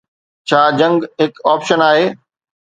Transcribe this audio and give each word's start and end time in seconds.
ڇا 0.47 0.61
جنگ 0.79 0.97
هڪ 1.19 1.31
آپشن 1.53 1.87
آهي؟ 1.91 2.05